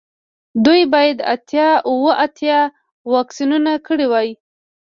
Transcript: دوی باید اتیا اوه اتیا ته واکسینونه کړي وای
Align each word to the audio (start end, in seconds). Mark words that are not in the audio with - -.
دوی 0.65 0.81
باید 0.93 1.17
اتیا 1.33 1.69
اوه 1.91 2.11
اتیا 2.25 2.59
ته 2.69 2.73
واکسینونه 3.13 3.73
کړي 3.87 4.07
وای 4.11 4.29